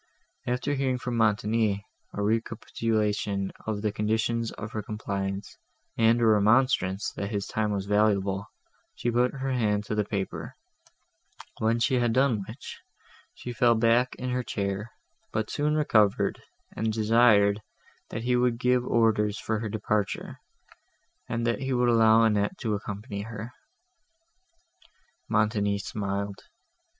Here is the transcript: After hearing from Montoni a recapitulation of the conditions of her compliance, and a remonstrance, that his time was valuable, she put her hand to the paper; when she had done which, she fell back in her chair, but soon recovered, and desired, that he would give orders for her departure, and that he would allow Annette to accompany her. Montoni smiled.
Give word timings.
After 0.47 0.73
hearing 0.73 0.97
from 0.97 1.15
Montoni 1.15 1.85
a 2.15 2.23
recapitulation 2.23 3.51
of 3.67 3.83
the 3.83 3.91
conditions 3.91 4.51
of 4.53 4.71
her 4.71 4.81
compliance, 4.81 5.59
and 5.95 6.19
a 6.19 6.25
remonstrance, 6.25 7.11
that 7.11 7.29
his 7.29 7.45
time 7.45 7.71
was 7.71 7.85
valuable, 7.85 8.47
she 8.95 9.11
put 9.11 9.31
her 9.31 9.51
hand 9.51 9.83
to 9.83 9.93
the 9.93 10.03
paper; 10.03 10.55
when 11.59 11.77
she 11.79 11.99
had 11.99 12.13
done 12.13 12.43
which, 12.47 12.79
she 13.35 13.53
fell 13.53 13.75
back 13.75 14.15
in 14.15 14.31
her 14.31 14.41
chair, 14.41 14.89
but 15.31 15.51
soon 15.51 15.75
recovered, 15.75 16.41
and 16.75 16.91
desired, 16.91 17.61
that 18.09 18.23
he 18.23 18.35
would 18.35 18.57
give 18.57 18.83
orders 18.83 19.37
for 19.37 19.59
her 19.59 19.69
departure, 19.69 20.39
and 21.29 21.45
that 21.45 21.59
he 21.59 21.73
would 21.73 21.89
allow 21.89 22.23
Annette 22.23 22.57
to 22.61 22.73
accompany 22.73 23.21
her. 23.21 23.53
Montoni 25.29 25.77
smiled. 25.77 26.39